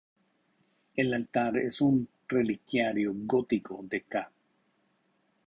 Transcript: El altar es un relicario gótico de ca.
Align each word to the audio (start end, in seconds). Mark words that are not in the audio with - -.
El 0.95 1.13
altar 1.13 1.57
es 1.57 1.79
un 1.79 2.09
relicario 2.27 3.11
gótico 3.15 3.81
de 3.83 4.01
ca. 4.01 4.31